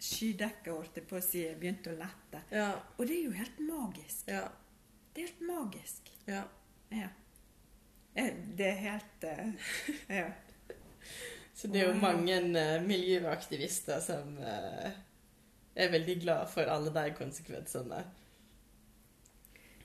[0.00, 2.42] skydekket, holdt jeg på å si, begynte begynt å lette.
[2.50, 2.72] Ja.
[2.98, 4.26] Og det er jo helt magisk.
[4.28, 4.48] Ja.
[5.14, 6.12] Det er helt magisk.
[6.26, 6.42] ja.
[6.92, 7.08] Ja.
[8.14, 9.52] Eh, Det er helt eh,
[10.08, 10.30] Ja.
[11.54, 14.36] Så det er jo mange eh, miljøaktivister som
[15.74, 18.04] er veldig glad for alle de konsekvensene.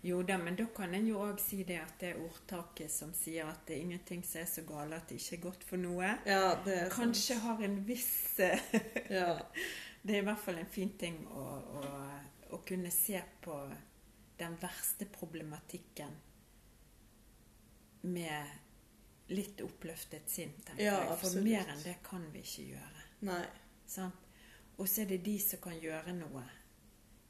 [0.04, 3.14] Jo da, men da kan en jo òg si det at det er ordtaket som
[3.18, 5.82] sier at det er ingenting som er så gale at det ikke er godt for
[5.82, 6.12] noe.
[6.26, 6.94] Ja, det er sant.
[7.00, 9.34] Kanskje har en viss Ja.
[10.08, 11.44] Det er i hvert fall en fin ting å,
[11.82, 11.82] å,
[12.56, 13.56] å kunne se på
[14.38, 16.16] den verste problematikken
[18.02, 18.46] med
[19.28, 21.18] litt oppløftet sinn, tenker Ja, jeg.
[21.20, 23.04] For mer enn det kan vi ikke gjøre.
[23.28, 23.42] Nei.
[23.88, 24.16] Sant?
[24.78, 26.44] Og så er det de som kan gjøre noe.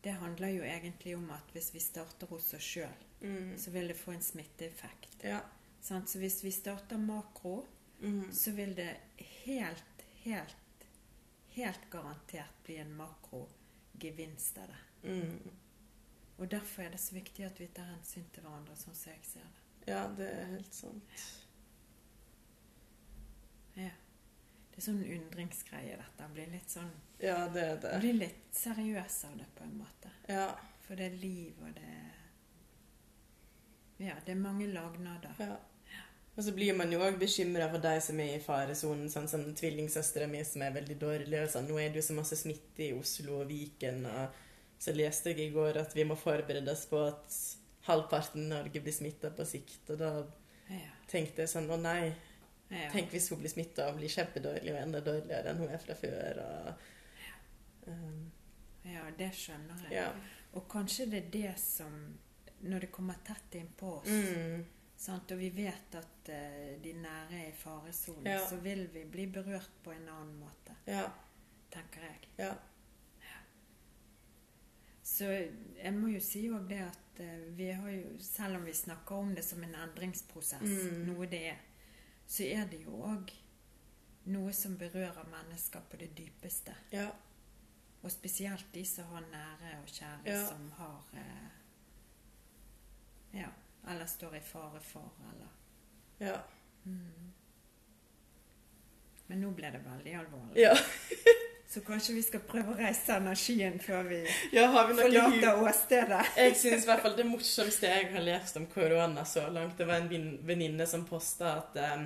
[0.04, 3.58] Det handler jo egentlig om at hvis vi starter hos oss sjøl, Mm.
[3.58, 5.24] så vil det få en smitteeffekt.
[5.24, 5.41] Ja.
[5.82, 6.10] Sant?
[6.10, 7.65] Så hvis vi starter makro,
[8.00, 8.32] Mm.
[8.32, 8.98] så vil det
[9.46, 10.56] helt, helt,
[11.56, 15.10] helt garantert bli en makrogevinst av det.
[15.10, 15.52] Mm.
[16.38, 19.23] Og derfor er det så viktig at vi tar hensyn til hverandre, sånn som jeg
[19.26, 19.63] ser det.
[19.89, 21.21] Ja, det er helt sant.
[23.78, 23.93] Ja.
[24.71, 26.28] Det er sånn undringsgreie, dette.
[26.34, 26.91] Blir litt sånn
[27.23, 27.93] Ja, det er det.
[28.04, 30.12] Blir litt seriøs av det, på en måte.
[30.30, 30.52] Ja.
[30.86, 32.13] For det er liv, og det er
[33.97, 35.34] Ja, det er mange lagnader.
[35.39, 35.56] ja.
[36.38, 39.41] Og så blir man jo òg bekymra for de som er i faresonen, sånn som
[39.58, 41.39] tvillingsøstera mi som er veldig dårlig.
[41.41, 41.65] Og sånn.
[41.65, 44.30] Nå er det jo så masse smitte i Oslo og Viken, og
[44.80, 47.38] så leste jeg i går at vi må forberede oss på at
[47.88, 49.90] halvparten av Norge blir smitta på sikt.
[49.90, 50.12] Og da
[50.70, 50.90] Ja.
[51.08, 52.13] tenkte jeg sånn Å nei,
[52.70, 52.90] ja.
[52.92, 55.96] tenk hvis hun blir smitta og blir kjempedårlig og enda dårligere enn hun er fra
[55.96, 56.42] før.
[56.44, 56.74] Og,
[57.88, 58.32] um,
[58.84, 59.94] ja, det skjønner jeg.
[60.02, 60.10] ja.
[60.54, 61.94] Og kanskje det er det som
[62.68, 64.66] når det kommer tett innpå oss, Mm.
[64.98, 65.32] sant?
[65.32, 69.70] og vi vet at uh, de nære er i faresonen, så vil vi bli berørt
[69.84, 71.12] på en annen måte, Ja.
[71.72, 72.28] tenker jeg.
[72.38, 72.54] Ja.
[75.17, 78.73] Så jeg må jo si òg det at eh, vi har jo, selv om vi
[78.77, 81.06] snakker om det som en endringsprosess, Mm.
[81.08, 81.62] noe det er,
[82.27, 83.32] så er det jo òg
[84.34, 86.75] noe som berører mennesker på det dypeste.
[86.91, 87.08] Ja.
[88.03, 90.43] Og spesielt de som har nære og kjære Ja.
[90.47, 91.49] som har eh,
[93.39, 93.49] Ja,
[93.89, 95.47] eller står i fare for, eller
[96.19, 96.38] Ja.
[99.27, 100.62] Men nå ble det veldig alvorlig.
[100.62, 100.73] ja.
[101.69, 104.21] Så kanskje vi skal prøve å reise energien før vi
[104.56, 106.21] ja vi forlater åstedet.
[106.39, 109.88] Jeg syns i hvert fall det morsomste jeg har lest om korona så langt, det
[109.89, 112.06] var en venninne som posta at eh,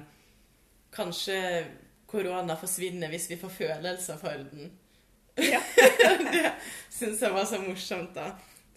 [0.96, 1.38] kanskje
[2.10, 4.72] korona forsvinner hvis vi får følelser for den.
[5.38, 5.62] Ja.
[6.34, 6.56] det
[6.90, 8.32] syns jeg var så morsomt, da.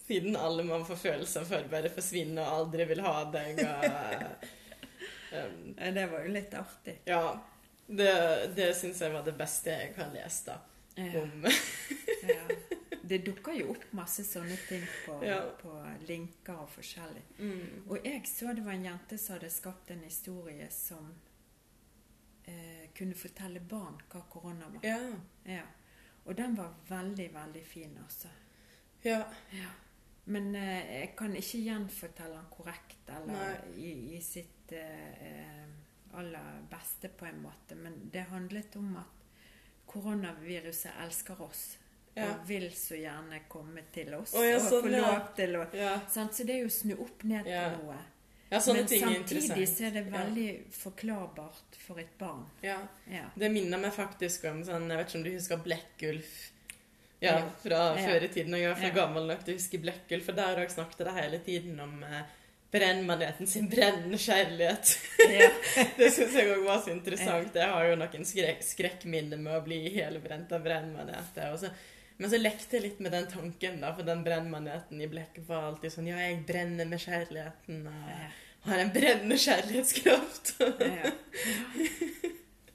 [0.05, 3.65] Siden alle man får følelser for, bare forsvinner og aldri vil ha deg.
[3.65, 4.45] Og,
[5.41, 6.99] um, Det var jo litt artig.
[7.09, 7.25] ja.
[7.87, 8.13] Det,
[8.57, 10.61] det syns jeg var det beste jeg har lest, da.
[10.97, 11.23] Ja.
[11.23, 11.45] Om
[12.29, 12.45] Ja.
[13.05, 15.41] Det dukker jo opp masse sånne ting på, Ja.
[15.61, 15.73] på
[16.09, 17.23] linker og forskjellig.
[17.39, 17.83] mm.
[17.91, 21.11] Og jeg så det var en jente som hadde skapt en historie som
[22.47, 24.85] eh, kunne fortelle barn hva korona var.
[24.87, 25.01] Ja.
[25.45, 25.63] Ja.
[26.25, 28.29] Og den var veldig, veldig fin, altså.
[29.05, 29.23] Ja.
[30.25, 35.67] Men eh, jeg kan ikke gjenfortelle den korrekt eller i, i sitt eh, eh,
[36.17, 37.77] aller beste, på en måte.
[37.77, 39.24] Men det handlet om at
[39.95, 41.65] koronaviruset elsker oss.
[42.15, 42.29] Ja.
[42.31, 45.65] Og vil så gjerne komme til oss oh, ja, og sånn, få lov til å
[45.75, 45.95] Ja.
[46.07, 47.65] Så det er jo å snu opp ned Ja.
[47.71, 47.97] på noe.
[48.51, 50.19] ja, Men samtidig så er det Ja.
[50.19, 52.45] veldig forklarbart for et barn.
[52.63, 52.79] Ja.
[53.11, 53.25] Ja.
[53.37, 56.51] Det minner meg faktisk om sånn Jeg vet ikke om du husker Blekkulf?
[57.21, 57.49] Ja, Ja.
[57.63, 58.07] fra Ja.
[58.07, 58.55] før i tiden.
[58.55, 59.07] Og jeg er for Ja.
[59.07, 62.23] gammel nok til å huske Blekkulf, for der òg snakket det hele tiden om eh,
[62.75, 64.95] brennmaneten sin brennende kjærlighet.
[65.31, 65.49] Ja.
[65.99, 67.55] det syns jeg òg var så interessant.
[67.55, 71.55] Jeg har jo noen skrek, skrekkminner med å bli helbrent av brennmaneter.
[72.19, 75.71] Men så lekte jeg litt med den tanken, da, for den brennmaneten i blekket var
[75.73, 77.81] alltid sånn Ja, jeg brenner med kjærligheten.
[77.91, 78.29] Og Ja.
[78.69, 80.55] har en brennende kjærlighetskraft.
[80.81, 81.11] Ja.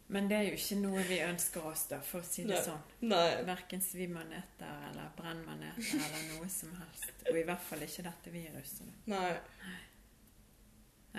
[0.10, 2.62] Men det er jo ikke noe vi ønsker oss, da, for å si det Nei.
[2.66, 2.80] sånn.
[3.12, 3.28] Nei.
[3.46, 7.12] Verken svimaneter eller brennmaneter eller noe som helst.
[7.30, 8.88] Og i hvert fall ikke dette viruset.
[9.06, 9.20] Nei.
[9.62, 9.76] Nei.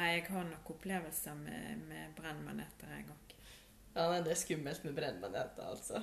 [0.01, 3.35] Nei, jeg har nok opplevelser med, med brennmaneter, jeg òg.
[3.93, 6.01] Ja, nei, det er skummelt med brennmaneter, altså.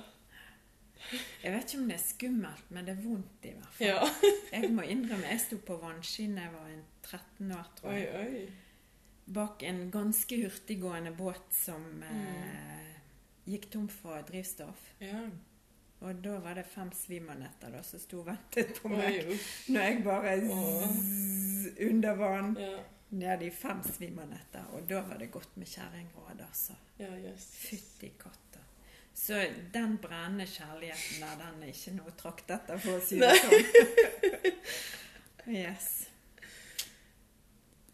[1.42, 3.88] Jeg vet ikke om det er skummelt, men det er vondt i hvert fall.
[3.88, 4.30] Ja.
[4.58, 8.08] Jeg må innrømme, jeg sto på vannski da jeg var en 13 år, tror jeg.
[8.16, 8.38] oi.
[8.38, 9.32] oi.
[9.36, 12.94] Bak en ganske hurtiggående båt som eh,
[13.50, 14.86] gikk tom for drivstoff.
[15.04, 15.26] Ja.
[16.00, 19.20] Og da var det fem svimanetter da, som sto og ventet på meg.
[19.28, 19.38] Oi,
[19.74, 22.78] Når jeg bare zzz, under vann Ja.
[23.10, 24.66] Ned de fem svimanetter.
[24.76, 26.76] Og da var det godt med kjerringråd, altså.
[27.00, 27.46] Ja, yes.
[27.56, 28.60] Fytti katta.
[29.18, 29.38] Så
[29.74, 33.64] den brennende kjærligheten der, den er ikke noe trakt etter, for å si det sånn.
[35.64, 35.88] yes.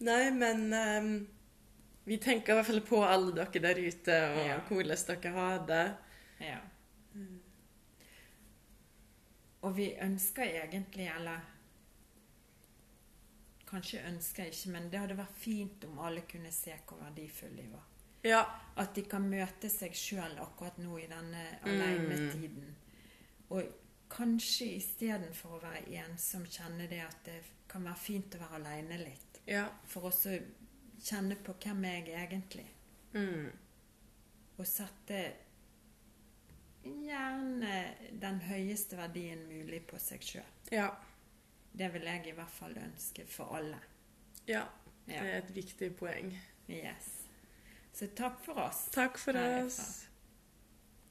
[0.05, 1.09] Nei, men um,
[2.05, 4.59] vi tenker i hvert fall på alle dere der ute, og Ja.
[4.69, 5.85] hvordan dere har det.
[6.45, 6.61] Ja.
[9.65, 11.41] Og vi ønsker egentlig, eller
[13.75, 17.57] Kanskje ønsker jeg ikke, men det hadde vært fint om alle kunne se hvor verdifulle
[17.63, 17.87] de var.
[18.25, 18.43] Ja.
[18.81, 21.81] At de kan møte seg sjøl akkurat nå i denne Mm.
[21.81, 22.75] alenetiden.
[23.51, 23.63] Og
[24.11, 28.99] kanskje istedenfor å være ensom, kjenne det at det kan være fint å være aleine
[29.03, 29.41] litt.
[29.47, 29.67] Ja.
[29.85, 30.39] For også
[31.03, 32.67] kjenne på hvem er jeg egentlig.
[33.15, 33.51] Mm.
[34.59, 35.33] Og sette
[36.85, 40.51] gjerne den høyeste verdien mulig på seg sjøl.
[40.73, 40.91] Ja.
[41.75, 43.81] Det vil jeg i hvert fall ønske for alle.
[44.47, 44.63] Ja.
[45.07, 46.31] Det er et viktig poeng.
[46.71, 47.09] Yes.
[47.93, 48.87] Så takk for oss.
[48.95, 50.07] Takk for oss.